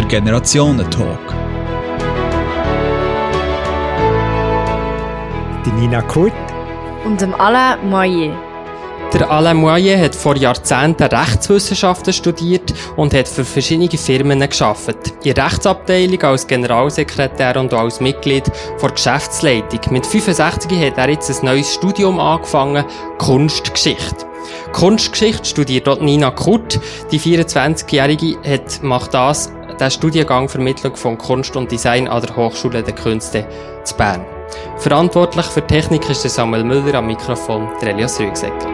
[0.00, 1.34] der Generationentalk.
[5.66, 6.32] Die Nina Kurt
[7.04, 8.34] und dem Alain Moyer.
[9.12, 14.96] Der Alain Moyer hat vor Jahrzehnten Rechtswissenschaften studiert und hat für verschiedene Firmen geschafft.
[15.24, 19.80] In der Rechtsabteilung als Generalsekretär und als Mitglied der Geschäftsleitung.
[19.90, 22.84] Mit 65 hat er jetzt ein neues Studium angefangen,
[23.18, 24.26] Kunstgeschichte.
[24.72, 26.80] Kunstgeschichte studiert dort Nina Kurt.
[27.10, 32.82] Die 24-Jährige hat, macht das, den Studiengang Vermittlung von Kunst und Design an der Hochschule
[32.82, 33.46] der Künste
[33.84, 34.24] zu Bern.
[34.76, 38.68] Verantwortlich für Technik ist der Samuel Müller am Mikrofon, der Elias Rügsecker.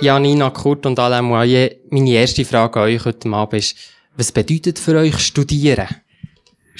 [0.00, 3.76] Ja, Nina Kurt und Alain Moyer, meine erste Frage an euch heute Abend ist,
[4.16, 5.88] was bedeutet für euch Studieren?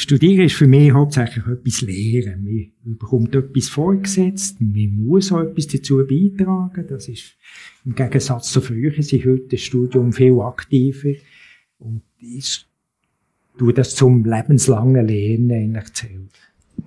[0.01, 2.73] Studieren ist für mich hauptsächlich etwas Lehren.
[2.83, 6.87] Man bekommt etwas vorgesetzt, man muss auch etwas dazu beitragen.
[6.89, 7.35] Das ist
[7.85, 11.13] im Gegensatz zu früher ist heute das Studium viel aktiver.
[11.79, 12.65] Und ich
[13.59, 16.31] tue das zum lebenslangen Lernen eigentlich zählen.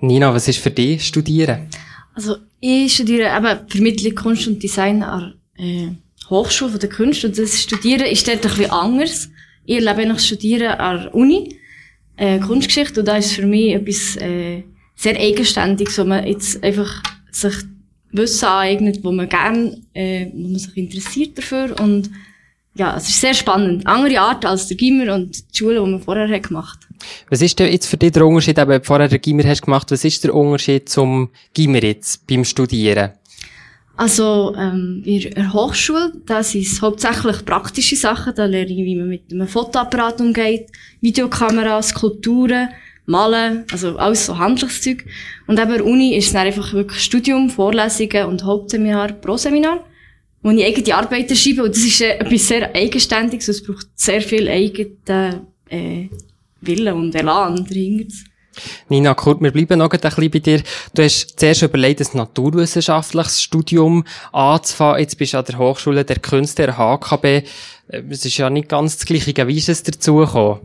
[0.01, 1.67] Nina, was ist für dich Studieren?
[2.15, 5.89] Also, ich studiere eben Vermittlung Kunst und Design an äh,
[6.31, 9.29] Hochschule der Kunst und das Studieren ist dort ein bisschen anders.
[9.65, 11.59] Ich erlebe noch Studieren an der Uni,
[12.17, 14.63] äh, Kunstgeschichte, und da ist für mich etwas äh,
[14.95, 17.53] sehr eigenständiges, wo man jetzt einfach sich
[18.11, 22.09] Wissen aneignet, wo man gerne, äh, wo man sich interessiert dafür und
[22.75, 23.85] ja, es ist sehr spannend.
[23.85, 26.79] Andere Art als der Gimmer und die Schule, die man vorher hat gemacht
[27.29, 30.03] Was ist denn jetzt für dich der Unterschied, eben vorher der Gimmer hast gemacht, was
[30.03, 33.11] ist der Unterschied zum Gimmer jetzt beim Studieren?
[33.95, 38.33] Also, ähm, in der Hochschule, da sind es hauptsächlich praktische Sachen.
[38.35, 40.67] Da lerne ich, wie man mit einem Fotoapparat umgeht,
[41.01, 42.69] Videokameras, Skulpturen,
[43.05, 45.05] Malen, also alles so Handlungszeug.
[45.45, 49.85] Und eben Uni ist dann einfach wirklich Studium, Vorlesungen und Hauptseminar, Proseminar,
[50.41, 51.63] wo ich eigene Arbeiten schreibe.
[51.63, 53.47] Und das ist äh, etwas sehr Eigenständiges.
[53.47, 56.07] Es braucht sehr viel eigenen äh,
[56.61, 58.15] Willen und Elan dahinter.
[58.89, 60.61] Nina Kurt, wir bleiben noch ein bisschen bei dir.
[60.93, 64.99] Du hast zuerst überlegt, ein naturwissenschaftliches Studium anzufangen.
[64.99, 67.25] Jetzt bist du an der Hochschule der Künste, der HKB.
[67.25, 67.43] Äh,
[68.09, 69.47] es ist ja nicht ganz das Gleiche.
[69.47, 70.59] Wie ist es dazu gekommen?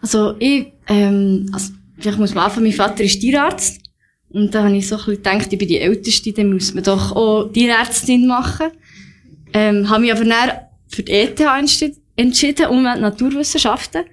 [0.00, 3.80] Also, ich, ähm, also, vielleicht muss man anfangen, mein Vater ist Tierarzt.
[4.30, 6.82] Und da habe ich so ein bisschen gedacht, ich bin die Älteste, dann muss man
[6.84, 8.68] doch auch Tierärztin machen.
[9.52, 10.50] Ähm, habe mich aber dann
[10.88, 14.04] für die ETH entschieden, und Naturwissenschaften.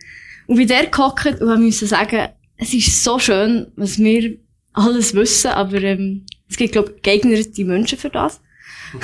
[0.47, 2.29] Und bin der gehockt und musste sagen,
[2.59, 4.37] es ist so schön, was wir
[4.73, 8.41] alles wissen, aber ähm, es gibt, glaube ich, geeignete Menschen für das.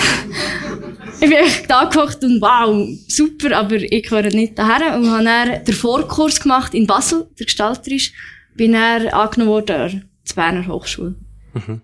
[1.21, 4.97] ich bin echt da gekocht und wow, super, aber ich gehöre nicht daher.
[4.97, 8.13] Und habe dann den Vorkurs gemacht in Basel, der gestalterisch,
[8.55, 11.15] bin dann angenommen worden an der Berner Hochschule.
[11.53, 11.81] Mhm.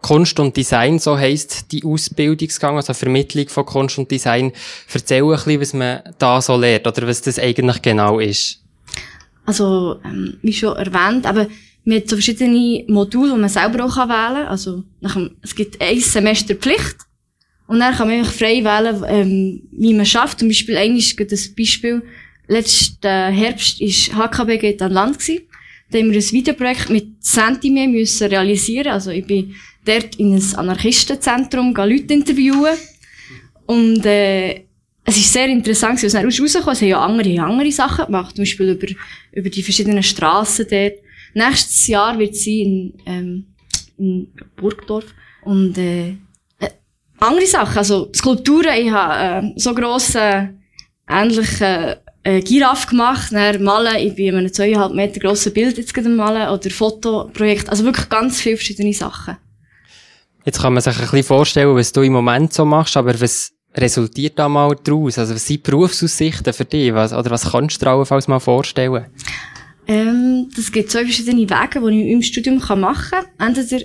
[0.00, 4.52] Kunst und Design, so heisst die Ausbildungsgang, also Vermittlung von Kunst und Design.
[4.92, 8.61] Erzähl ein bisschen, was man da so lernt, oder was das eigentlich genau ist.
[9.44, 11.48] Also, ähm, wie schon erwähnt, aber
[11.84, 14.46] man hat so verschiedene Module, die man selber auch wählen kann.
[14.46, 16.96] Also, nach dem, es gibt ein Semester Pflicht.
[17.66, 20.40] Und dann kann man einfach frei wählen, ähm, wie man schafft.
[20.40, 22.02] Zum Beispiel, eigentlich gibt das Beispiel,
[22.46, 25.44] letzten Herbst ist HKB geht an Land gewesen.
[25.90, 28.92] Da haben wir ein Videoprojekt mit Centime müssen realisieren.
[28.92, 29.54] Also, ich bin
[29.84, 32.76] dort in ein Anarchistenzentrum, Leute interviewen.
[33.66, 34.66] Und, äh,
[35.04, 38.36] es ist sehr interessant, was dann rausgekommen Es haben ja andere, andere Sachen gemacht.
[38.36, 38.86] Zum Beispiel über,
[39.32, 40.94] über die verschiedenen Strassen dort.
[41.34, 43.46] Nächstes Jahr wird sie in, ähm,
[43.98, 45.06] in Burgdorf.
[45.44, 46.10] Und, äh,
[46.60, 46.70] äh,
[47.18, 47.78] andere Sachen.
[47.78, 48.76] Also, Skulpturen.
[48.78, 50.50] Ich habe, äh, so grosse,
[51.08, 53.32] ähnliche, äh, Giraffe gemacht.
[53.32, 53.96] Dann malen.
[53.96, 56.48] Ich bin in einem zweieinhalb Meter grossen Bild jetzt gerade malen.
[56.48, 57.68] Oder Fotoprojekt.
[57.68, 59.36] Also wirklich ganz viele verschiedene Sachen.
[60.44, 63.52] Jetzt kann man sich ein bisschen vorstellen, was du im Moment so machst, aber was,
[63.74, 65.18] resultiert da mal daraus?
[65.18, 66.92] Also, was sind Berufsaussichten für dich?
[66.94, 69.06] Was, oder was kannst du dir allenfalls mal vorstellen?
[69.86, 73.26] Ähm, das gibt zwei verschiedene Wege, die ich im Studium machen kann.
[73.38, 73.84] Entweder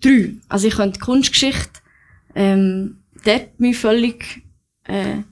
[0.00, 0.34] drei.
[0.48, 1.80] Also, ich könnte Kunstgeschichte,
[2.34, 4.42] ähm, dort mich völlig,
[4.84, 5.22] äh,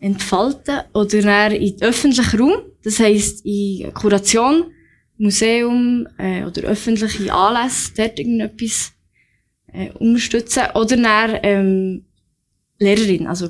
[0.00, 0.80] entfalten.
[0.92, 2.62] Oder dann in den öffentlichen Raum.
[2.84, 4.66] Das heisst, in Kuration,
[5.18, 8.92] Museum, äh, oder öffentliche Anlässe, dort irgendetwas,
[9.72, 10.64] äh, unterstützen.
[10.74, 12.04] Oder dann, ähm,
[12.78, 13.48] Lehrerin, also.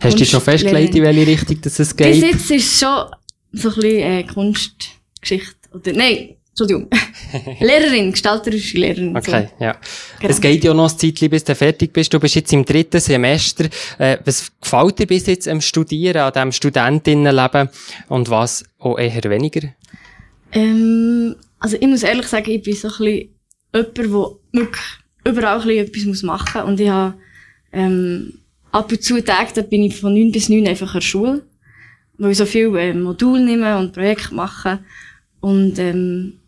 [0.00, 2.12] Hast du dich schon festgelegt, in welche Richtung das es geht?
[2.12, 3.06] Bis jetzt ist es schon
[3.52, 5.54] so ein bisschen äh, Kunstgeschichte.
[5.72, 6.88] Oder, nein, Entschuldigung.
[7.60, 9.16] Lehrerin, gestalterische Lehrerin.
[9.16, 9.64] Okay, so.
[9.64, 9.76] ja.
[10.20, 10.30] Genau.
[10.32, 12.12] Es geht ja noch ein Zeitchen, bis du fertig bist.
[12.14, 13.66] Du bist jetzt im dritten Semester.
[13.98, 17.68] Äh, was gefällt dir bis jetzt am Studieren, an diesem Studentinnenleben?
[18.08, 19.68] Und was auch eher weniger?
[20.52, 23.28] Ähm, also ich muss ehrlich sagen, ich bin so ein bisschen
[23.74, 24.12] jemand, der
[24.52, 24.84] wirklich
[25.24, 26.70] überall ein bisschen etwas machen muss.
[26.70, 27.14] Und ich habe
[27.76, 28.38] Ähm,
[28.72, 31.42] ab und zu Tage, bin ich von 9 bis 9 einfach an der Schule,
[32.16, 34.78] weil ich so viel äh, Modul nehme und Projekte mache.
[35.40, 36.38] Und ähm,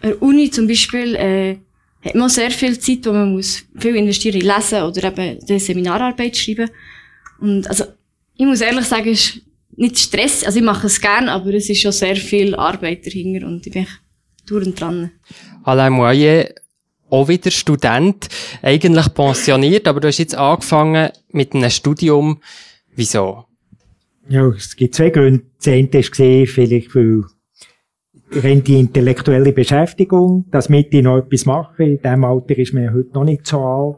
[0.00, 1.58] an der Uni zum Beispiel äh,
[2.02, 5.58] hat man sehr viel Zeit, wo man muss viel investieren in Lesen oder eben die
[5.58, 6.70] Seminararbeit schreiben.
[7.38, 7.84] Und also
[8.36, 9.42] ich muss ehrlich sagen, es ist
[9.76, 13.46] nicht Stress, also ich mache es gern, aber es ist schon sehr viel Arbeit dahinter
[13.46, 13.86] und ich bin
[14.46, 15.10] durch dran.
[15.64, 16.48] Alain Moyer,
[17.14, 18.28] auch wieder Student,
[18.62, 22.40] eigentlich pensioniert, aber du hast jetzt angefangen mit einem Studium.
[22.96, 23.44] Wieso?
[24.28, 25.44] Ja, es gibt zwei Gründe.
[25.58, 27.24] Das eine ist gesehen, vielleicht weil
[28.32, 31.84] rein die intellektuelle Beschäftigung, dass mit ich noch etwas mache.
[31.84, 33.96] In diesem Alter ist man heute noch nicht so alt.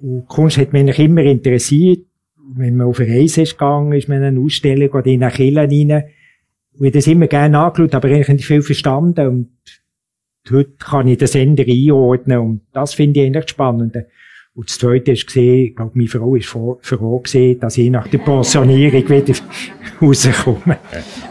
[0.00, 2.06] Und Kunst hat mich immer interessiert.
[2.54, 5.32] Wenn man auf eine Reise ist gegangen, ist man in eine Ausstellung oder in eine
[5.32, 6.04] Kirche rein.
[6.80, 9.28] Ich das immer gerne angeschaut, aber eigentlich nicht viel verstanden.
[9.28, 9.48] Und
[10.50, 12.38] heute kann ich den Sender einordnen.
[12.38, 13.96] Und das finde ich eigentlich spannend.
[14.54, 18.06] Und das Zweite ist gesehen, ich glaube, meine Frau ist froh gesehen, dass ich nach
[18.08, 19.34] der Pensionierung wieder
[20.02, 20.78] rauskomme.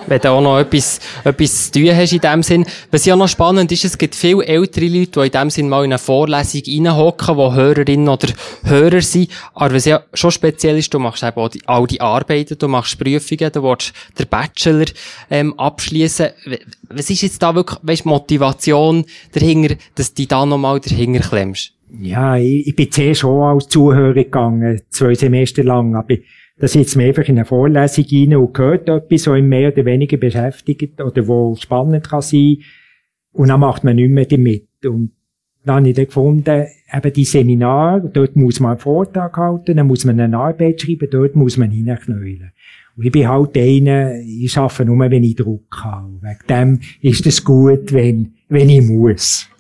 [0.08, 2.66] Wenn du auch noch etwas, etwas zu tun hast in dem Sinn.
[2.90, 5.86] Was ja noch spannend ist, es gibt viele ältere Leute, die in dem Sinn mal
[5.86, 8.28] in eine Vorlesung reinhocken, die Hörerinnen oder
[8.64, 9.30] Hörer sind.
[9.54, 12.68] Aber was ja schon speziell ist, du machst eben auch die, all die Arbeiten, du
[12.68, 14.88] machst Prüfungen, du willst den Bachelor,
[15.30, 16.30] ähm, abschließen.
[16.90, 21.74] Was ist jetzt da wirklich, weißt, Motivation dahinter, dass du da nochmal dahinter klemmst?
[22.00, 26.16] Ja, ich, ich bin zuerst schon als Zuhörer gegangen, zwei Semester lang, aber
[26.58, 29.84] da sitzt man einfach in eine Vorlesung rein und hört etwas, was ihn mehr oder
[29.84, 32.58] weniger beschäftigt oder wo spannend kann sein.
[33.34, 34.68] Und dann macht man nicht mehr damit.
[34.86, 35.12] Und
[35.66, 39.88] dann habe ich dann gefunden, eben die Seminare, dort muss man einen Vortrag halten, dann
[39.88, 42.52] muss man eine Arbeit schreiben, dort muss man hineinknäulen.
[42.96, 46.20] Und ich bin halt einer, ich arbeite nur, wenn ich Druck habe.
[46.22, 49.51] Wegen dem ist es gut, wenn, wenn ich muss.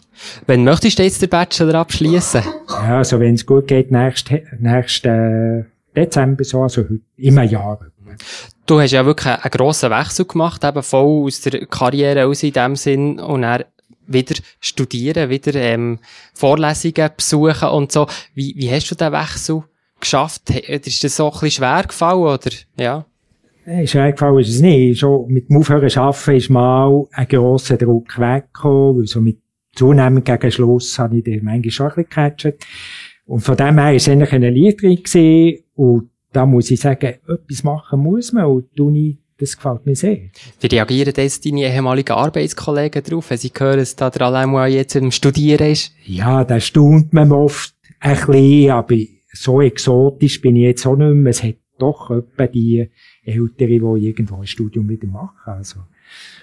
[0.47, 2.43] Wenn möchtest du jetzt den Bachelor abschließen?
[2.69, 5.63] Ja, also wenn es gut geht, nächsten nächst, äh,
[5.95, 7.79] Dezember so, also heute, im Jahr.
[8.65, 12.53] Du hast ja wirklich einen, grossen Wechsel gemacht, eben voll aus der Karriere aus in
[12.53, 13.63] dem Sinn und dann
[14.07, 15.99] wieder studieren, wieder ähm,
[16.33, 18.07] Vorlesungen besuchen und so.
[18.33, 19.63] Wie, wie hast du den Wechsel
[19.99, 20.49] geschafft?
[20.49, 22.51] Ist das so ein bisschen schwer gefallen, oder?
[22.77, 23.05] Ja.
[23.85, 24.99] Schwer gefallen ist es nicht.
[24.99, 29.37] Schon mit dem Aufhören arbeiten ist mal ein grosser Druck weggekommen, weil so mit
[29.73, 32.67] zunehmend gegen Schluss habe ich den manchmal schon ein bisschen gecatcht.
[33.25, 35.63] Und von dem her ist es eigentlich eine Liedring gewesen.
[35.75, 38.45] Und da muss ich sagen, etwas machen muss man.
[38.45, 40.19] Und Uni, das gefällt mir sehr.
[40.59, 44.95] Wie reagieren jetzt deine ehemaligen Arbeitskollegen darauf, wenn sie hören, dass da der Alain jetzt
[44.95, 45.93] im Studieren ist?
[46.05, 48.95] Ja, da staunt man oft ein bisschen, aber
[49.33, 51.29] so exotisch bin ich jetzt auch nicht mehr.
[51.29, 52.89] Es hat doch etwa die
[53.23, 55.39] Ältere, die irgendwo ein Studium wieder machen.
[55.45, 55.79] Also,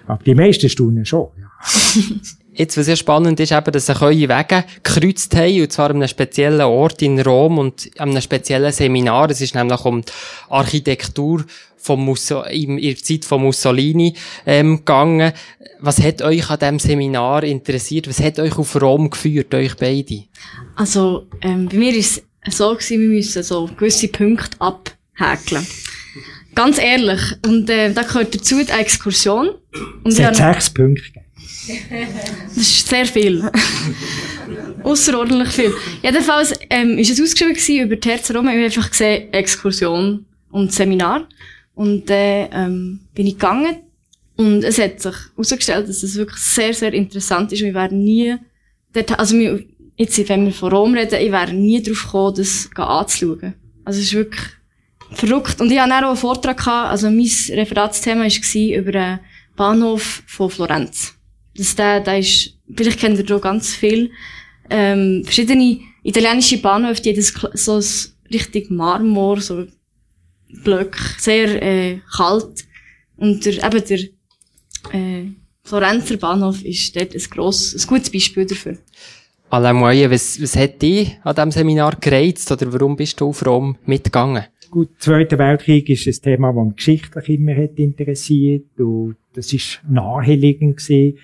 [0.06, 1.50] aber die meisten staunen schon, ja.
[2.58, 5.96] Jetzt, was sehr spannend ist, eben, dass sich eure Wege gekreuzt haben, und zwar an
[5.96, 9.30] einem speziellen Ort in Rom und an einem speziellen Seminar.
[9.30, 10.10] Es ist nämlich um die
[10.48, 11.44] Architektur
[11.76, 14.12] vom Musso in der Zeit von Mussolini
[14.44, 15.34] ähm, gegangen.
[15.78, 18.08] Was hat euch an diesem Seminar interessiert?
[18.08, 20.24] Was hat euch auf Rom geführt, euch beide?
[20.74, 25.64] Also, ähm, bei mir ist es so gewesen, wir müssen so gewisse Punkte abhäkeln.
[26.56, 27.20] Ganz ehrlich.
[27.46, 29.50] Und äh, da gehört dazu die Exkursion.
[30.02, 31.27] Und es hat sechs Punkte gegeben.
[31.68, 33.50] Das ist sehr viel.
[34.82, 35.74] Außerordentlich viel.
[36.02, 38.46] Jedenfalls ähm, ist es ausgeschrieben gewesen, über die Herz herum.
[38.46, 41.28] Ich habe einfach gesehen, Exkursion und Seminar.
[41.74, 43.76] Und dann äh, ähm, bin ich gegangen.
[44.36, 47.62] Und es hat sich herausgestellt, dass es wirklich sehr, sehr interessant ist.
[47.62, 48.36] Wir werden nie,
[48.92, 49.64] dort, also wir,
[49.96, 53.54] jetzt, wenn wir von Rom reden, ich wäre nie darauf gekommen, das anzuschauen.
[53.84, 54.42] Also es ist wirklich
[55.12, 55.60] verrückt.
[55.60, 59.20] Und ich hatte auch einen Vortrag gehabt, also mein Referatsthema war über den
[59.56, 61.17] Bahnhof von Florenz
[61.58, 64.10] dass der, der ist, vielleicht kennt ihr da ganz viel,
[64.70, 69.66] ähm, verschiedene italienische Bahnhöfe, die das so ein richtig Marmor, so
[70.64, 72.64] Blöcke, sehr äh, kalt.
[73.16, 73.98] Und der, eben der
[74.92, 75.26] äh,
[75.64, 78.78] Florenzer Bahnhof ist dort ein, grosses, ein gutes Beispiel dafür.
[79.50, 83.44] Alain Moye, was, was hat dich an diesem Seminar gereizt oder warum bist du auf
[83.44, 84.44] Rom mitgegangen?
[84.70, 89.80] Gut, Zweiter Weltkrieg ist ein Thema, das mich geschichtlich immer hat interessiert und das ist
[89.88, 91.18] naheliegend gewesen.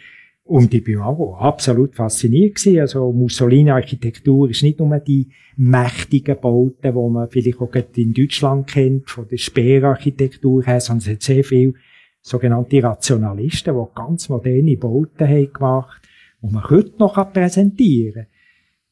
[0.47, 2.81] Und ich bin auch absolut fasziniert gewesen.
[2.81, 9.09] Also Mussolini-Architektur ist nicht nur die mächtigen Bauten, die man vielleicht auch in Deutschland kennt,
[9.09, 11.73] von der Speer-Architektur her, sondern es hat sehr viele
[12.21, 16.03] sogenannte Rationalisten, die ganz moderne Bauten haben gemacht,
[16.43, 18.27] die man heute noch präsentieren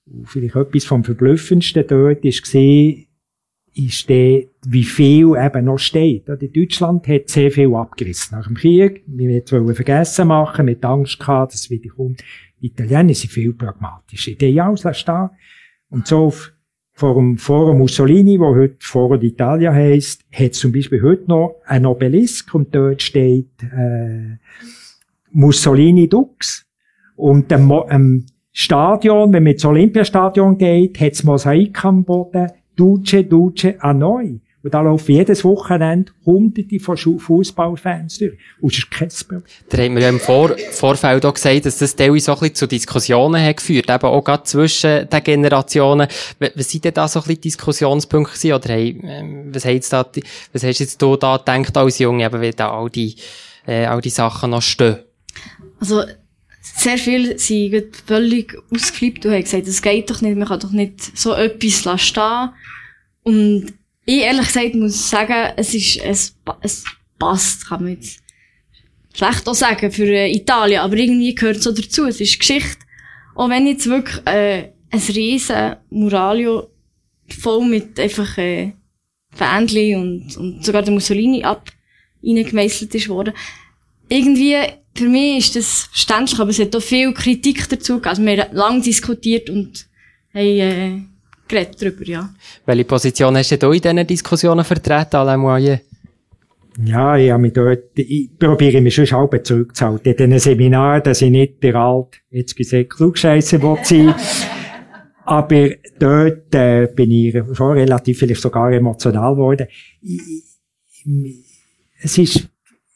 [0.07, 0.15] kann.
[0.15, 3.07] Und vielleicht etwas vom Verblüffendsten dort gesehen,
[3.75, 6.28] ist der, wie viel eben noch steht.
[6.28, 9.02] In Deutschland hat sehr viel abgerissen nach dem Krieg.
[9.07, 12.23] Wir wollen vergessen machen, mit Angst gehabt, dass es wieder kommt.
[12.61, 14.33] Die Italiener sind viel pragmatischer.
[14.33, 15.31] Die alles stehen.
[15.90, 16.52] Und so auf
[16.95, 21.87] vor dem Forum Mussolini, wo heute Forum d'Italia heisst, hat zum Beispiel heute noch ein
[21.87, 24.37] Obelisk und dort steht äh,
[25.31, 26.66] Mussolini Dux.
[27.16, 33.26] Und dem, ähm, Stadion, wenn man ins Olympiastadion geht, hat es Mosaik am Boden, Duce,
[33.26, 34.40] Duce, a noi.
[34.62, 38.38] Und da laufen jedes Wochenende hunderte von Fußballfans durch.
[38.61, 39.42] Und das ist kein Problem.
[39.69, 42.54] Da haben wir ja im Vor Vorfeld auch gesagt, dass das teilweise so ein bisschen
[42.54, 46.07] zu Diskussionen hat geführt, eben auch gerade zwischen den Generationen.
[46.38, 48.54] Was sind denn da so ein bisschen Diskussionspunkte gewesen?
[48.54, 50.07] Oder hey, ähm, was, hast da,
[50.52, 53.16] was hast jetzt du da gedacht als Junge, eben, wie da all die,
[53.66, 54.99] äh, all die Sachen noch stehen?
[55.81, 56.04] Also,
[56.61, 60.71] sehr viele sind völlig ausgeflippt und haben gesagt, das geht doch nicht, man kann doch
[60.71, 62.50] nicht so etwas stehen.
[63.25, 63.73] Und
[64.05, 66.85] ich ehrlich gesagt muss sagen, es ist, es, es
[67.19, 68.23] passt, kann man jetzt
[69.15, 72.07] schlecht auch sagen für äh, Italien, aber irgendwie gehört es so dazu.
[72.07, 72.79] Es ist Geschichte.
[73.35, 76.69] Auch wenn jetzt wirklich äh, ein riesen Muralio
[77.29, 78.73] voll mit einfach äh,
[79.31, 81.71] Fähnchen und, und sogar der Mussolini ab
[82.23, 83.35] reingemeißelt ist worden.
[84.09, 84.57] Irgendwie,
[84.95, 88.09] für mich ist das verständlich, aber es hat auch viel Kritik dazu gegeben.
[88.09, 89.87] Also wir haben lange diskutiert und
[90.35, 91.01] haben äh,
[91.53, 92.31] geredet darüber, ja.
[92.67, 95.81] Welche Position hast du in diesen Diskussionen vertreten, Alain Moyer?
[96.85, 100.13] Ja, ich habe mich dort, ich probiere mich schon halb zurückzuhalten.
[100.13, 104.15] In diesen Seminaren, dass ich nicht der alt, jetzt gesagt, Klugscheisser sein
[105.25, 109.69] Aber dort äh, bin ich schon relativ vielleicht sogar emotional geworden.
[112.03, 112.49] es ist,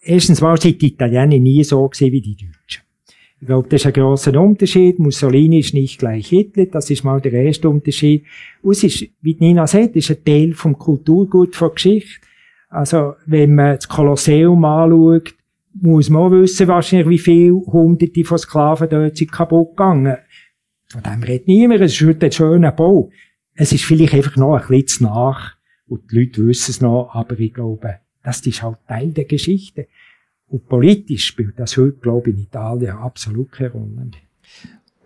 [0.03, 2.56] erstens mal sind die Italiener nie so gewesen wie die Deutschen.
[3.47, 4.99] Ich glaube, das ist ein grosser Unterschied.
[4.99, 6.67] Mussolini ist nicht gleich Hitler.
[6.67, 8.25] Das ist mal der erste Unterschied.
[8.61, 12.27] Und es ist, wie Nina sagt, ist ein Teil vom Kulturgut von Geschichte.
[12.71, 15.33] Also, wenn man das Kolosseum anschaut,
[15.75, 20.17] muss man auch wissen, wahrscheinlich, wie viele Hunderte von Sklaven dort sind kaputt gegangen.
[20.89, 21.83] Von dem redet niemand.
[21.83, 23.11] Es ist heute ein schöner Bau.
[23.55, 25.55] Es ist vielleicht einfach noch ein bisschen nach.
[25.87, 29.87] Und die Leute wissen es noch, aber ich glaube, das ist halt Teil der Geschichte.
[30.49, 34.11] Und politisch spielt das heute, glaube ich, in Italien absolut keine Rolle.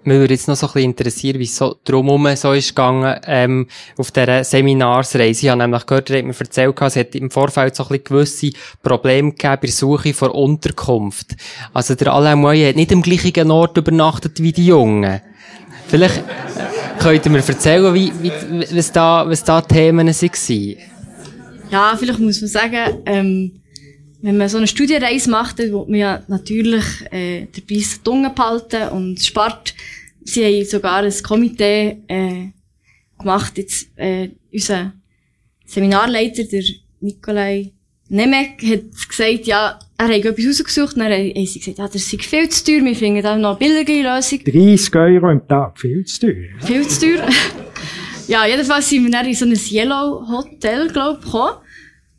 [0.03, 3.21] Mich würde jetzt noch so ein bisschen interessieren, wie es so drumherum so ist gegangen,
[3.27, 3.67] ähm,
[3.99, 5.45] auf dieser Seminarsreise.
[5.45, 8.05] Ich habe nämlich gehört, er hat mir erzählt, es hat im Vorfeld so ein bisschen
[8.05, 8.51] gewisse
[8.83, 11.37] Probleme gegeben bei der Suche vor Unterkunft.
[11.75, 15.21] Also der Alain Moyen hat nicht am gleichen Ort übernachtet wie die Jungen.
[15.89, 16.25] Vielleicht
[16.99, 18.33] könnt ihr mir erzählen, wie, wie,
[18.75, 20.77] was da, was da Themen waren?
[21.71, 23.60] Ja, vielleicht muss man sagen, ähm,
[24.23, 28.31] wenn man so eine Studienreise macht, dann will man ja natürlich äh, der Biss Dunge
[28.31, 29.75] behalten und spart.
[30.25, 32.49] Sie haben sogar ein Komitee äh,
[33.19, 33.57] gemacht.
[33.57, 34.93] Jetzt, äh, unser
[35.65, 36.65] Seminarleiter, der
[37.01, 37.73] Nikolai
[38.09, 42.13] Nemek, hat gesagt, ja, er hat etwas rausgesucht, und dann haben sie gesagt, ja, das
[42.13, 44.41] ist viel zu teuer, wir finden auch noch eine billige Lösung.
[44.45, 46.49] 30 Euro im Tag, viel zu teuer.
[46.61, 47.29] Viel zu teuer.
[48.29, 51.55] ja, jedenfalls sind wir dann in so ein Yellow Hotel, glaube ich, gekommen.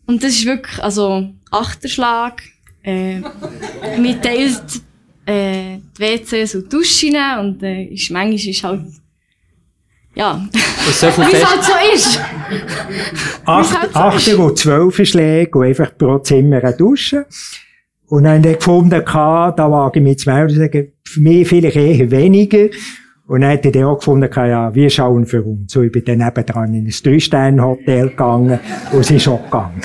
[0.08, 2.42] Und das ist wirklich, also, Achterschlag,
[2.84, 3.22] äh,
[3.98, 4.82] wir teilt,
[5.26, 8.82] äh, die WCs und Duschen und, äh, ist, manchmal ist halt,
[10.16, 12.20] ja, wie es halt so ist.
[13.46, 17.26] Acht, halt so Achter und zwölf Schläge und einfach pro Zimmer eine Dusche.
[18.08, 21.48] Und dann haben wir gefunden, da wage ich mich zu melden und sagen, für mich
[21.48, 22.68] vielleicht eher weniger.
[23.26, 25.72] Und dann hat er auch gefunden, ja, wir schauen für uns.
[25.72, 28.60] So, ich bin dann nebendran in ein Drei-Sterne-Hotel gegangen
[28.92, 29.82] und es ist auch gegangen.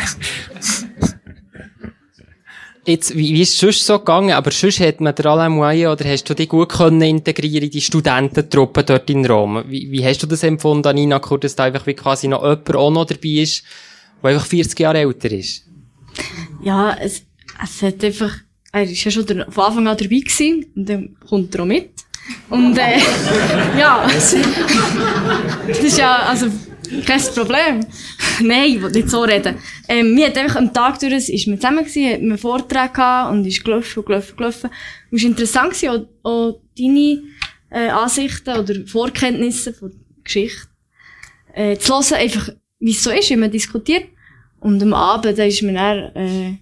[2.87, 4.31] Jetzt, wie, wie ist es sonst so gegangen?
[4.31, 7.71] Aber sonst hat man der Alain Moyen, oder hast du dich gut können integrieren in
[7.71, 9.65] die Studententruppe dort in Rom?
[9.67, 12.77] Wie, wie hast du das empfunden, Nina Kur, dass da einfach wie quasi noch jemand
[12.77, 13.65] auch noch dabei ist,
[14.23, 15.65] der einfach 40 Jahre älter ist?
[16.63, 17.23] Ja, es,
[17.61, 18.33] es hat einfach,
[18.71, 21.67] er ist ja schon der, von Anfang an dabei gewesen, und dann kommt er auch
[21.67, 21.91] mit.
[22.51, 22.99] Und, äh,
[23.79, 24.33] ja, das
[25.83, 26.47] ist ja, also,
[27.05, 27.81] kein Problem.
[28.43, 29.57] Nein, ich will nicht so reden.
[29.89, 33.33] Ähm, mir hat einfach am Tag durch, ist man zusammen gewesen, hat einen Vortrag gehabt
[33.33, 34.71] und ist gelaufen, gelaufen, gelaufen.
[35.11, 37.23] Und es war interessant gewesen, auch, auch deine,
[37.71, 40.69] äh, Ansichten oder Vorkenntnisse von Geschichte,
[41.55, 44.05] äh, zu hören, einfach, wie es so ist, wie man diskutiert.
[44.61, 46.59] Und am Abend, da ist man dann, äh,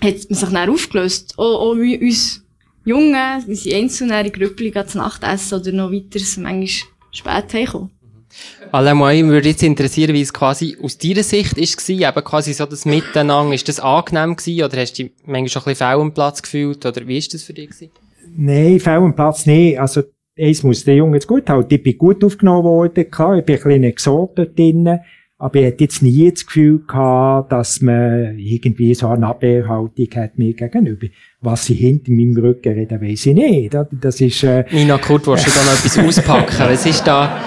[0.00, 1.34] hat man sich dann aufgelöst.
[1.36, 2.44] Auch, auch uns
[2.84, 6.68] Jungen, wie sie einzeln in Grüppli zu Nacht essen oder noch weiter, manchmal
[7.12, 7.90] spät heimkommen.
[8.72, 12.84] Moy, würde jetzt interessieren, wie es quasi aus deiner Sicht ist eben quasi so das
[12.84, 16.14] Miteinander, ist das angenehm gewesen, oder hast du dich manchmal schon ein bisschen fehl am
[16.14, 17.90] Platz gefühlt, oder wie ist das für dich gewesen?
[18.36, 20.02] Nein, fehl am Platz nicht, also,
[20.38, 23.56] eins muss der Junge jetzt gut halten, ich bin gut aufgenommen worden, klar, ich bin
[23.56, 25.00] ein bisschen Exot dort drinnen,
[25.42, 30.38] aber ich hatte jetzt nie das Gefühl gehabt, dass man irgendwie so eine Abwehrhaltung hat
[30.38, 31.08] mir gegenüber.
[31.40, 33.76] Was sie hinter meinem Rücken reden, weiss ich nicht.
[33.90, 36.54] Das ist, äh, Nina Kurt, willst du da noch etwas auspacken?
[36.60, 37.40] Was ist da,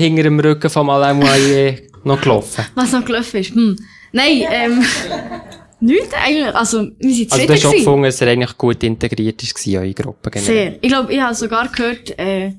[0.00, 2.64] hinter dem Rücken vom Alain Moyer noch gelaufen?
[2.74, 3.54] Was noch gelaufen ist?
[3.54, 3.76] Hm.
[4.12, 4.82] Nein, ähm,
[5.80, 6.54] nichts eigentlich.
[6.54, 9.76] Also, wir sind Also du hast schon gefunden, dass er eigentlich gut integriert ist in
[9.76, 10.54] eure Gruppe generell.
[10.54, 10.74] Sehr.
[10.80, 12.52] Ich glaube, ich habe sogar gehört, äh,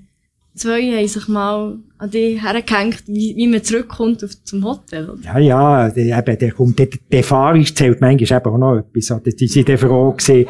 [0.55, 5.09] zwei haben sich mal an die hergehängt, wie, wie man zurückkommt auf, zum Hotel.
[5.09, 5.21] oder?
[5.23, 9.11] Ja, ja, der, eben, der kommt, der, der Erfahrung zählt manchmal eben auch noch etwas.
[9.11, 9.31] Oder?
[9.31, 10.47] Die sind froh gewesen,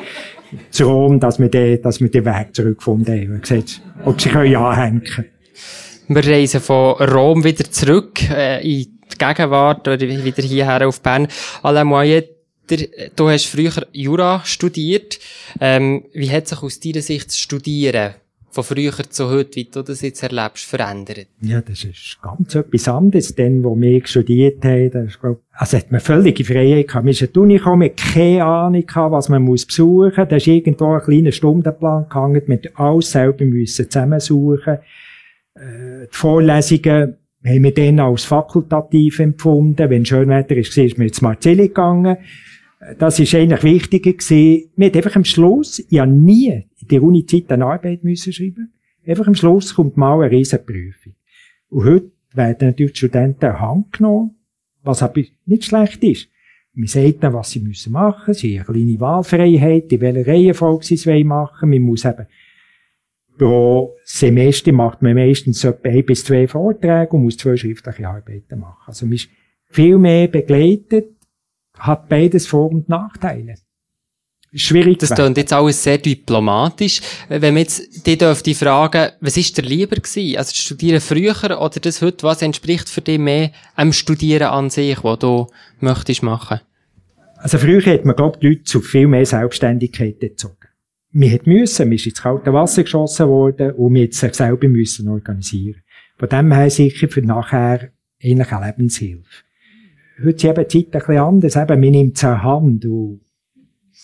[0.70, 3.42] zu Rom, dass wir den, dass wir den Weg zurückgefunden haben.
[3.42, 5.04] Gesagt, ob sie können anhängen
[6.14, 11.30] Wir reisen von Rom wieder zurück äh, in die Gegenwart oder wieder hierher auf Bern.
[11.64, 12.24] Alain Moyer,
[12.70, 12.80] der,
[13.16, 15.20] du hast früher Jura studiert.
[15.62, 18.16] Ähm, wie hat sich aus deiner Sicht das Studieren
[18.50, 21.28] von früher zu heute, wie du das jetzt erlebst, verändert?
[21.40, 23.34] Ja, das ist ganz etwas anderes.
[23.34, 27.06] Dann, wo wir studiert haben, das ist, glaub, also hat man völlige Freiheit gehabt.
[27.06, 30.28] Man ist in die Uni gekommen, keine Ahnung gehabt, was man muss besuchen muss.
[30.28, 34.74] Da ist irgendwo ein kleiner Stundenplan gehangen, hat alles selber müssen zusammensuchen.
[34.74, 34.80] Äh,
[35.62, 39.90] die Vorlesungen haben wir dann als fakultativ empfunden.
[39.90, 42.18] Wenn Schönwetter ist, ist man ins Marzilli gegangen.
[42.80, 44.70] Äh, Das ist eigentlich wichtiger gewesen.
[44.76, 48.74] Wir einfach am Schluss, habe nie in der Uni-Zeit eine Arbeit müssen schreiben.
[49.06, 51.14] Einfach am Schluss kommt mal eine Riesenprüfung.
[51.70, 54.36] Und heute werden natürlich die Studenten an Hand genommen,
[54.84, 56.28] was aber nicht schlecht ist.
[56.74, 58.34] Man sagt ihnen, was sie müssen machen.
[58.34, 61.70] Sie haben eine kleine Wahlfreiheit, in welcher Reihenfolge sie es machen.
[61.70, 62.28] Man muss eben
[63.42, 68.60] pro Semester macht man meistens etwa ein bis zwei Vorträge und muss zwei schriftliche Arbeiten
[68.60, 68.84] machen.
[68.86, 69.30] Also man ist
[69.68, 71.08] viel mehr begleitet,
[71.76, 73.56] hat beides Vor- und Nachteile.
[74.54, 75.00] Schwierig.
[75.00, 77.02] Das klingt jetzt alles sehr diplomatisch.
[77.30, 80.38] Wenn man jetzt die dürfte fragen, was ist dir lieber gewesen?
[80.38, 82.24] Also Studieren früher oder das heute?
[82.24, 85.48] Was entspricht für dich mehr am Studieren an sich, was du
[85.80, 86.60] möchtest machen?
[87.38, 90.61] Also früher hat man, glaube ich, die Leute zu viel mehr Selbstständigkeit gezogen.
[91.14, 94.68] Man hat müssen, man ist ins kalte Wasser geschossen worden und man hat sich selber
[94.68, 95.82] müssen organisieren.
[96.18, 97.90] Von dem her sicher für nachher
[98.24, 99.44] eigentlich eine Lebenshilfe.
[100.24, 103.22] Heute ist eben die Zeit ein bisschen anders, eben, man nimmt es an Hand und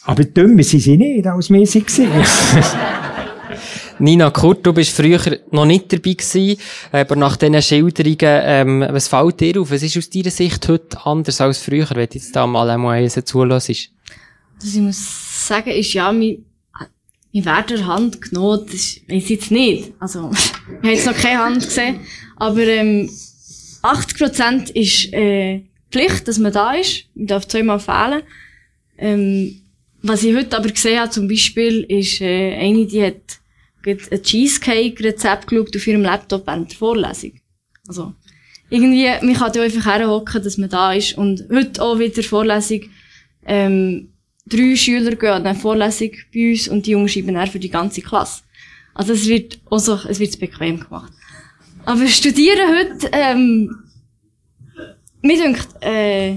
[0.03, 1.83] aber dümmer sind sie nicht, als wir sie.
[3.99, 5.19] Nina Kurt, du bist früher
[5.51, 6.59] noch nicht dabei gewesen,
[6.91, 9.71] aber nach diesen Schilderungen, ähm, was fällt dir auf?
[9.71, 13.09] Was ist aus deiner Sicht heute anders als früher, wenn du jetzt da mal einmal
[13.09, 13.91] zulässt?
[14.59, 16.37] Was ich muss sagen, ist ja, mir,
[17.33, 19.93] mir wird der Hand genommen, das ich jetzt nicht.
[19.99, 21.99] Also, ich habe jetzt noch keine Hand gesehen.
[22.35, 23.09] Aber, ähm,
[23.83, 25.61] 80% ist, äh,
[25.91, 27.05] Pflicht, dass man da ist.
[27.15, 28.23] Man darf zweimal fehlen.
[28.97, 29.61] Ähm,
[30.01, 33.39] was ich heute aber gesehen habe, zum Beispiel, ist, äh, eine, die hat
[33.85, 37.33] ein Cheesecake-Rezept geschaut auf ihrem Laptop während der Vorlesung.
[37.87, 38.13] Also,
[38.69, 41.17] irgendwie, man kann da einfach herhocken, dass man da ist.
[41.17, 42.81] Und heute auch wieder Vorlesung,
[43.45, 44.09] ähm,
[44.49, 47.69] drei Schüler gehen an eine Vorlesung bei uns und die Jungen schreiben dann für die
[47.69, 48.43] ganze Klasse.
[48.93, 51.11] Also es wird auch so, es wird bequem gemacht.
[51.85, 53.75] Aber studieren heute, ähm,
[55.21, 56.35] mir denkt, äh,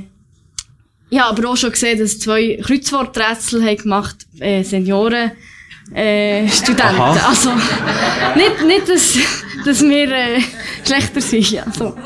[1.12, 5.32] ich habe aber auch schon gesehen, dass zwei Kreuzworträtsel haben gemacht, äh, Senioren,
[5.92, 7.00] äh, Studenten.
[7.00, 7.28] Aha.
[7.28, 7.50] Also,
[8.36, 9.18] nicht, nicht, dass,
[9.64, 10.40] dass wir, äh,
[10.86, 11.96] schlechter sind, ja, so.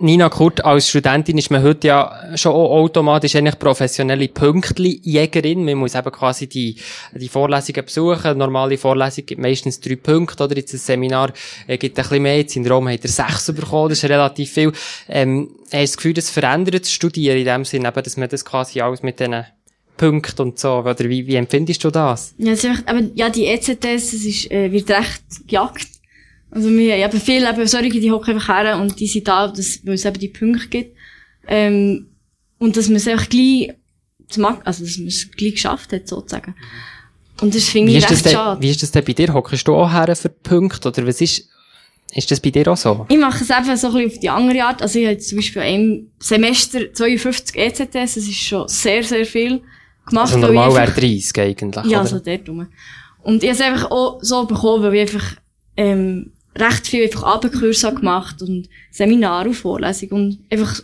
[0.00, 5.64] Nina Kurt, als Studentin ist man heute ja schon automatisch eigentlich professionelle Pünktli-Jägerin.
[5.64, 6.76] Man muss eben quasi die,
[7.14, 8.24] die Vorlesungen besuchen.
[8.24, 10.56] Eine normale Vorlesung gibt meistens drei Punkte, oder?
[10.56, 11.32] Jetzt ein Seminar
[11.66, 12.36] äh, gibt ein bisschen mehr.
[12.36, 13.90] Jetzt in Rom hat er sechs bekommen.
[13.90, 14.72] Das ist relativ viel.
[15.08, 18.28] Ähm, hast du das Gefühl, das verändert das Studieren in dem Sinn, eben, dass man
[18.28, 19.44] das quasi alles mit diesen
[19.98, 22.34] Punkten und so, oder wie, wie empfindest du das?
[22.38, 25.97] Ja, es ist einfach, aber, ja, die ECTS, das ist, äh, wird recht gejagt.
[26.50, 29.84] Also, wir haben viele, eben solche, die hocken einfach her und die sind da, dass,
[29.86, 30.96] weil es eben die Punkte gibt.
[31.46, 32.06] Ähm,
[32.58, 33.70] und dass man es einfach gleich,
[34.64, 36.54] also, dass man es gleich geschafft hat, sozusagen.
[37.40, 38.60] Und das finde ich recht denn, schade.
[38.60, 39.32] wie ist das denn bei dir?
[39.32, 41.48] Hockst du auch her für Punkte, oder was ist,
[42.12, 43.06] ist das bei dir auch so?
[43.08, 44.82] Ich mache es einfach so ein bisschen auf die andere Art.
[44.82, 49.60] Also ich habe zum Beispiel im Semester 52 ECTS, das ist schon sehr, sehr viel
[50.06, 50.34] gemacht.
[50.34, 52.06] Also normal wäre einfach- 30 eigentlich, Ja, oder?
[52.08, 52.66] so dort rum.
[53.22, 55.36] Und ich habe es einfach auch so bekommen, weil ich einfach
[55.76, 60.82] ähm, recht viel einfach Abendkurse gemacht und Seminare und Vorlesungen und einfach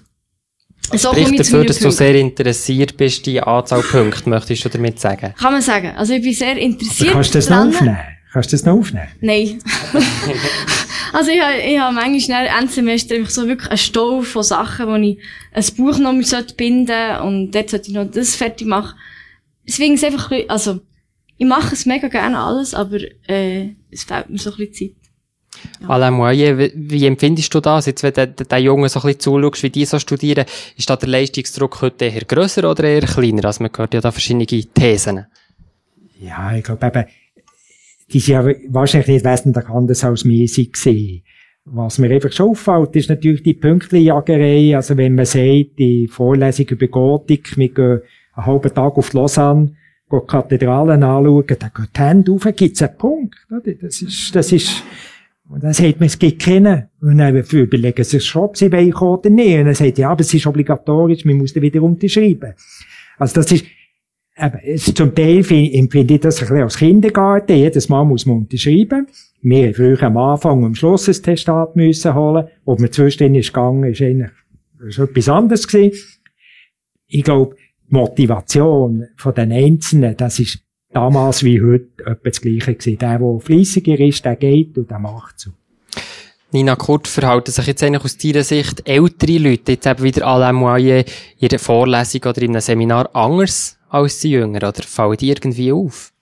[0.92, 1.98] so komme Spricht dafür, dass du Punkten.
[1.98, 5.34] sehr interessiert bist, die Anzahl Punkte, möchtest du damit sagen?
[5.38, 5.92] Kann man sagen.
[5.96, 7.98] Also ich bin sehr interessiert Kannst du das noch aufnehmen?
[8.32, 9.08] Kannst du das noch aufnehmen?
[9.20, 9.62] Nein.
[11.12, 14.86] also ich habe, ich habe manchmal schnell Endsemester einfach so wirklich einen Stau von Sachen,
[14.86, 15.18] wo ich
[15.52, 18.98] ein Buch noch mit sollte binden und dort sollte ich noch das fertig machen.
[19.66, 20.80] Deswegen ist es einfach, also
[21.38, 25.03] ich mache es mega gerne alles, aber äh, es fehlt mir so ein bisschen Zeit.
[25.88, 27.86] Alain Moyer, wie, wie empfindest du das?
[27.86, 30.44] Jetzt, wenn du den, Jungen so ein bisschen zuschaust, wie die so studieren,
[30.76, 33.44] ist da der Leistungsdruck heute eher grösser oder eher kleiner?
[33.44, 35.26] Also man hört ja da verschiedene Thesen.
[36.20, 37.04] Ja, ich glaube eben,
[38.12, 41.22] die sind ja wahrscheinlich nicht wesentlich anders als sie gesehen.
[41.66, 44.76] Was mir einfach schon auffällt, ist natürlich die Pünktchenjagerei.
[44.76, 48.00] Also wenn man sagt, die Vorlesung über Gotik, wir gehen
[48.34, 49.74] einen halben Tag auf Lausanne,
[50.10, 53.36] gehen die Kathedralen anschauen, dann geht die Hände auf, gibt's einen Punkt.
[53.80, 54.82] Das ist, das ist,
[55.48, 56.88] und dann sagt man, es gibt keinen.
[57.00, 59.58] Und dann überlegen sie schon, ob sie wollen oder nicht.
[59.58, 62.54] Und dann sagt ja, aber es ist obligatorisch, man muss dann wieder unterschreiben.
[63.18, 63.64] Also das ist,
[64.38, 67.56] eben, zum Teil empfinde ich das ein bisschen als Kindergarten.
[67.56, 69.06] Jedes Mal muss man unterschreiben.
[69.42, 72.48] Wir haben früher am Anfang und am Schluss ein Testat müssen holen.
[72.64, 74.30] Ob man zwischendurch ist gegangen, ist eigentlich
[74.86, 75.98] ist etwas anderes gewesen.
[77.06, 77.56] Ich glaube,
[77.88, 80.60] die Motivation von den Einzelnen, das ist
[80.94, 82.98] damals wie heute etwa das Gleiche gewesen.
[82.98, 85.50] Der, der fleissiger ist, der geht und der macht so.
[86.52, 90.52] Nina Kurt, verhalten sich jetzt eigentlich aus deiner Sicht ältere Leute jetzt eben wieder la
[90.52, 91.04] moyen
[91.40, 94.68] in der Vorlesung oder in einem Seminar anders als die Jünger?
[94.68, 96.12] Oder fallen die irgendwie auf?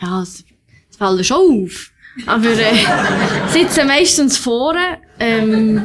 [0.00, 0.44] Ja, es,
[0.90, 1.90] es fallen schon auf.
[2.26, 2.74] Aber äh,
[3.52, 4.98] sitzen meistens vorne.
[5.20, 5.82] Ähm,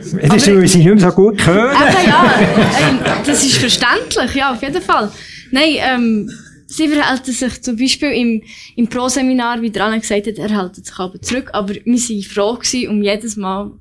[0.00, 1.76] das ist, weil sie nicht mehr so gut hören.
[1.76, 2.34] Eben, ja,
[2.80, 5.12] ähm, das ist verständlich, ja, auf jeden Fall.
[5.50, 6.30] Nein, ähm,
[6.70, 8.42] sie verhalten sich zum Beispiel im,
[8.76, 12.22] im Pro-Seminar, wie der Anna gesagt hat, er hält sich aber zurück, aber wir waren
[12.22, 13.72] froh gewesen, um jedes Mal,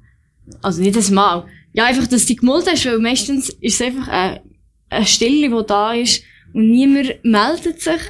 [0.62, 4.08] also nicht jedes Mal, ja, einfach, dass die gemulden ist, weil meistens ist es einfach
[4.08, 4.42] eine,
[4.90, 6.24] eine Stille, die da ist
[6.54, 8.02] und niemand meldet sich.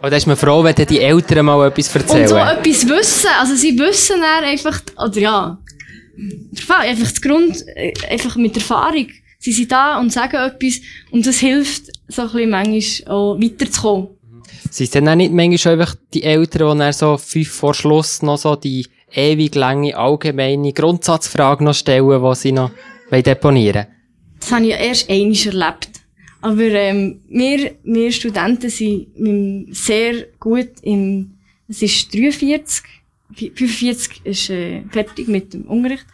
[0.00, 2.22] Und da ist man froh, wenn die Eltern mal etwas erzählen.
[2.22, 3.30] Und so etwas wissen.
[3.38, 5.58] Also sie wissen dann einfach, oder ja,
[6.68, 9.06] einfach das Grund, äh, einfach mit Erfahrung.
[9.44, 10.80] Sie sind da und sagen etwas
[11.10, 14.08] und das hilft so ein bisschen manchmal auch weiterzukommen.
[14.70, 18.22] Sind es dann auch nicht manchmal einfach die Eltern, die dann so fünf vor Schluss
[18.22, 22.70] noch so die ewig lange allgemeine Grundsatzfrage noch stellen, die sie noch
[23.10, 23.86] deponieren?
[24.40, 25.90] Das habe ich ja erst einmal erlebt.
[26.40, 29.08] Aber ähm, wir, wir Studenten sind
[29.76, 31.34] sehr gut im,
[31.68, 32.82] es ist 43,
[33.36, 36.06] 45 ist äh, fertig mit dem Unterricht,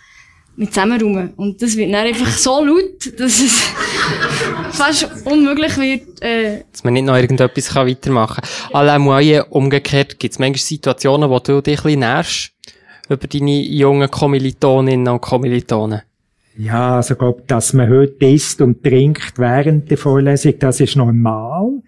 [0.60, 1.32] mit Zusammenräumen.
[1.36, 3.62] Und das wird dann einfach so laut, dass es
[4.72, 6.22] fast unmöglich wird.
[6.22, 8.74] Äh, dass man nicht noch irgendetwas kann weitermachen kann.
[8.74, 12.52] Allein Moyen, umgekehrt, gibt es manchmal Situationen, wo du dich ein bisschen nährst
[13.08, 16.02] über deine jungen Kommilitoninnen und Kommilitonen?
[16.58, 21.80] Ja, also glaub, dass man heute isst und trinkt während der Vorlesung, das ist normal.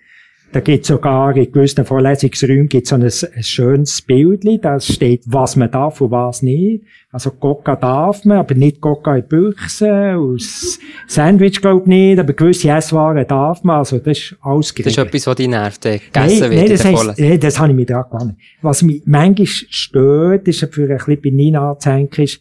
[0.53, 5.57] Da gibt sogar in gewissen Vorlesungsräumen gibt so ein, ein schönes Bildchen, da steht, was
[5.57, 6.85] man darf und was nicht.
[7.11, 12.69] Also Coca darf man, aber nicht Coca in Büchse, aus Sandwich glaub nicht, aber gewisse
[12.69, 14.99] Esswaren darf man, also das ist alles geregelt.
[14.99, 17.59] Das ist etwas, was dich nervt, äh, gegessen nein, wird nein, das heisst, nein, das
[17.59, 18.37] habe ich mir dran gewonnen.
[18.61, 22.41] Was mich manchmal stört, ist für ein bisschen bei Nina anzuhängen, ist,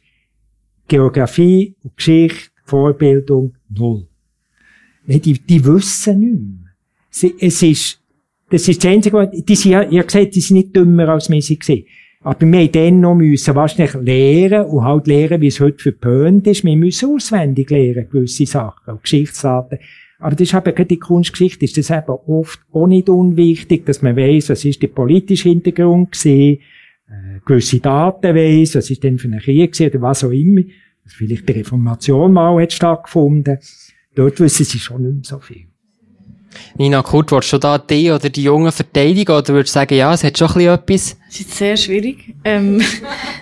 [0.89, 4.05] Geografie und Geschichte, Vorbildung, null.
[5.05, 6.71] Die, die wissen nicht mehr.
[7.09, 8.00] Sie, es ist,
[8.51, 11.41] das ist das Einzige, die sind, ja, ich habe die sind nicht dümmer als wir
[11.41, 11.85] sie gesehen.
[12.23, 16.45] Aber wir haben dann noch müssen wahrscheinlich lehren und halt lehren, wie es heute verpönt
[16.45, 16.63] ist.
[16.63, 19.79] Wir müssen auswendig lehren, gewisse Sachen, und Geschichtsdaten.
[20.19, 24.03] Aber das ist eben gerade die Kunstgeschichte, ist das eben oft auch nicht unwichtig, dass
[24.03, 26.61] man weiss, was ist der politische Hintergrund gewesen,
[27.09, 30.61] äh, gewisse Daten weiss, was ist denn für ein Krieg gewesen, oder was auch immer
[31.05, 33.59] vielleicht die Reformation mal hat stattgefunden.
[34.15, 35.70] Dort wissen sie schon nicht mehr so viel.
[36.77, 40.13] Nina Kurt, willst du da die oder die Jungen verteidigen oder würdest du sagen, ja,
[40.13, 41.17] es hat schon ein bisschen etwas?
[41.27, 42.35] Das ist sehr schwierig.
[42.43, 42.81] Ähm,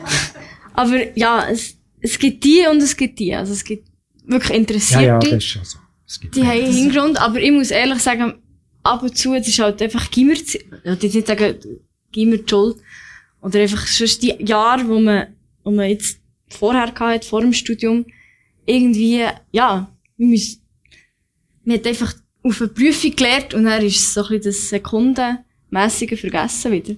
[0.74, 3.34] aber ja, es, es gibt die und es gibt die.
[3.34, 3.88] Also es gibt
[4.26, 5.06] wirklich Interessierte.
[5.06, 5.80] Ja, ja, das ist schon so.
[6.06, 8.34] Es gibt die haben einen Hintergrund, aber ich muss ehrlich sagen,
[8.84, 11.56] ab und zu, es ist halt einfach Gimmer, ich will nicht sagen,
[12.12, 12.78] Gimmer die Schuld.
[13.42, 15.28] Oder einfach sonst die Jahre, wo man,
[15.64, 16.20] wo man jetzt
[16.50, 18.06] vorher gehabt, vor dem Studium,
[18.66, 20.60] irgendwie, ja, man, muss,
[21.64, 22.14] man hat einfach
[22.44, 26.96] auf eine Prüfung gelernt und dann ist es so ein bisschen das Sekundenmässige vergessen wieder.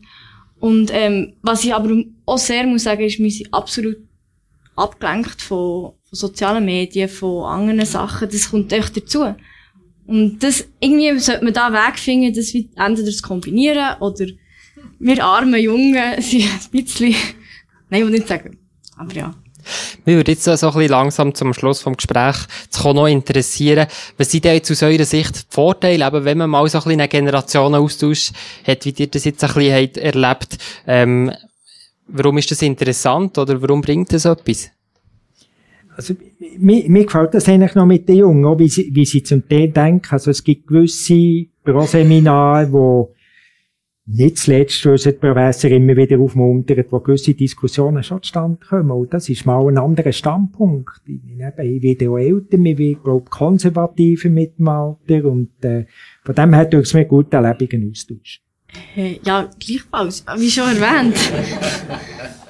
[0.59, 3.97] Und ähm, was ich aber auch sehr muss sagen, ist, wir sind absolut
[4.75, 8.29] abgelenkt von, von sozialen Medien, von anderen Sachen.
[8.29, 9.35] Das kommt echt dazu.
[10.05, 14.25] Und das, irgendwie sollte man da einen Weg finden, das entweder zu kombinieren oder
[14.99, 17.15] wir armen Jungen sind ein bisschen,
[17.89, 18.57] nein, ich will nicht sagen,
[18.97, 19.35] aber ja.
[20.05, 22.35] Mich würde jetzt so ein bisschen langsam zum Schluss vom Gespräch
[22.69, 26.49] zu noch interessieren, was sind denn jetzt aus eurer Sicht die Vorteile, eben, wenn man
[26.49, 28.31] mal so ein bisschen einen Generationenaustausch
[28.65, 31.31] hat, wie ihr das jetzt ein bisschen erlebt, ähm,
[32.07, 34.69] warum ist das interessant oder warum bringt das etwas?
[35.95, 36.15] Also,
[36.57, 39.69] mir, mir gefällt das eigentlich noch mit den Jungen, wie sie, wie sie zum Teil
[39.69, 40.07] denken.
[40.09, 43.13] Also, es gibt gewisse Pro-Seminare, wo
[44.05, 48.91] nicht zuletzt unsere Professor immer wieder aufmuntert, wo gewisse Diskussionen schon zustande kommen.
[48.91, 51.01] Und das ist mal ein anderer Standpunkt.
[51.05, 55.25] Ich, ich werde auch älter, ich werde, glaube konservativer mit dem Alter.
[55.25, 55.85] Und äh,
[56.23, 58.41] von dem her tut es mir gut, einen lebendigen Austausch.
[58.95, 61.15] Äh, ja, gleichfalls, wie schon erwähnt.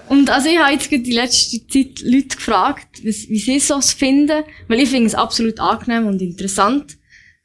[0.07, 4.79] Und also ich habe jetzt die letzte Zeit Leute gefragt, wie, sie es finden, weil
[4.79, 6.97] ich finde es absolut angenehm und interessant.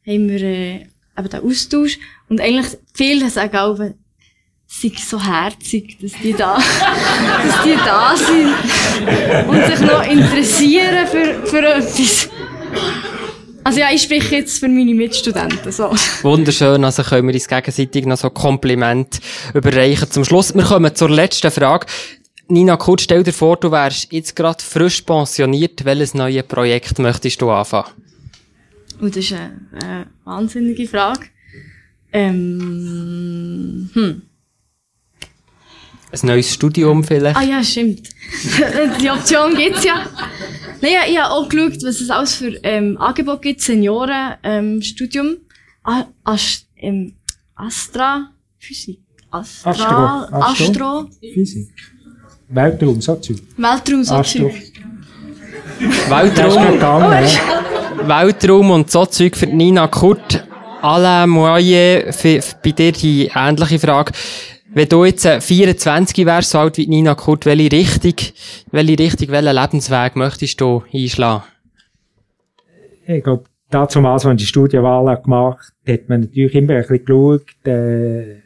[0.05, 1.99] Haben wir äh, eben den Austausch.
[2.29, 6.57] Und eigentlich viele sagen auch, es sei so herzig, dass die da,
[7.47, 12.29] dass die da sind und sich noch interessieren für, für etwas.
[13.63, 15.73] Also ja, ich spreche jetzt für meine Mitstudenten.
[15.73, 15.93] So.
[16.23, 19.21] Wunderschön, also können wir uns gegenseitig noch so Kompliment
[19.55, 20.11] überreichen.
[20.11, 21.87] Zum Schluss, wir kommen zur letzten Frage.
[22.49, 25.85] Nina Kurt, stell dir vor, du wärst jetzt gerade frisch pensioniert.
[25.85, 27.91] Welches neue Projekt möchtest du anfangen?
[29.01, 31.27] Und das ist eine, eine wahnsinnige Frage.
[32.17, 34.23] Ähm, hm.
[36.13, 37.37] Ein neues Studium vielleicht?
[37.37, 38.09] Ah ja, stimmt.
[39.03, 40.07] Die Option gibt's ja.
[40.81, 43.61] Nein, ja, ich habe auch geschaut, was es alles für ähm, Angebot gibt.
[43.61, 45.27] Seniorenstudium.
[45.87, 47.13] Ähm, Ast ähm,
[47.55, 49.01] Astra Physik.
[49.31, 50.39] Astra, Astro.
[50.39, 50.65] Astro.
[50.65, 51.11] Astro.
[51.35, 51.69] Physik.
[52.49, 53.43] Weltraum, so Zeug.
[53.59, 54.23] Weltraum, so.
[54.23, 54.73] Zeug.
[55.81, 57.03] Das ist Weltraum.
[58.09, 60.46] Weltraum und so Zeug für Nina Kurt.
[60.87, 64.13] Alain Moyer, für, für bei dir die ähnliche Frage.
[64.73, 68.15] Wenn du jetzt äh, 24 wärst, so alt wie Nina Kurt, welche Richtung,
[68.71, 71.43] welche Richtung, welchen Lebensweg möchtest du einschlagen?
[73.05, 77.67] Ich glaube, dazu als man die Studienwahl gemacht hat, man natürlich immer ein bisschen geschaut,
[77.67, 78.37] äh,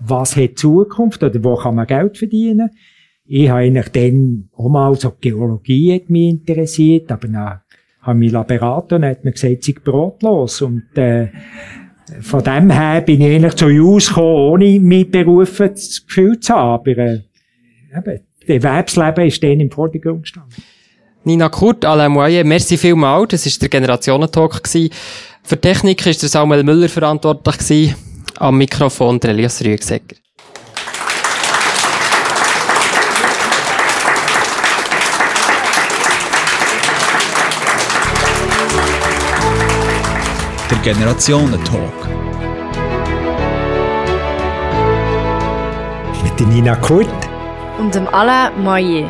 [0.00, 2.68] was hat Zukunft oder wo kann man Geld verdienen.
[3.24, 7.60] Ich habe eigentlich dann auch mal so Geologie hat mich interessiert, aber dann
[8.00, 10.62] habe ich mich beraten und hat mir gesagt, sei brotlos.
[10.62, 11.28] Und, äh,
[12.20, 16.54] von dem her bin ich eigentlich zu Jus gekommen, ohne mich berufen das Gefühl zu
[16.54, 16.92] haben.
[16.92, 17.20] Aber, äh,
[17.96, 20.62] eben, das Erwerbsleben ist dann im Vordergrund gestanden.
[21.24, 23.30] Nina Kurt, Alain Moyer, merci vielmals.
[23.30, 24.62] Das war der Generationentalk.
[25.42, 27.94] Für Technik war Samuel Müller verantwortlich.
[28.38, 30.16] Am Mikrofon der Elias Rüegsegger.
[40.70, 42.08] Der Generationentalk.
[46.22, 47.08] Mit der Nina Kurt.
[47.78, 49.08] Und dem Alain Moyer.